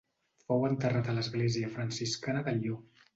Fou 0.45 0.63
enterrat 0.69 1.11
a 1.11 1.13
l'església 1.17 1.69
franciscana 1.75 2.43
de 2.49 2.55
Lió. 2.63 2.79